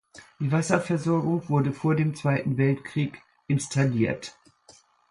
Die 0.39 0.51
Wasserversorgung 0.51 1.47
wurde 1.47 1.73
vor 1.73 1.93
dem 1.95 2.15
Zweiten 2.15 2.57
Weltkrieg 2.57 3.21
installiert. 3.45 4.35